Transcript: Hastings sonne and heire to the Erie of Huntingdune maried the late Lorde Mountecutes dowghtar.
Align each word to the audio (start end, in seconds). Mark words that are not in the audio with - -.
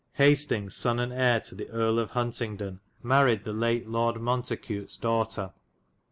Hastings 0.13 0.73
sonne 0.75 0.97
and 0.97 1.11
heire 1.13 1.41
to 1.43 1.53
the 1.53 1.67
Erie 1.71 2.01
of 2.01 2.13
Huntingdune 2.13 2.79
maried 3.03 3.43
the 3.43 3.53
late 3.53 3.87
Lorde 3.87 4.19
Mountecutes 4.19 4.97
dowghtar. 4.97 5.53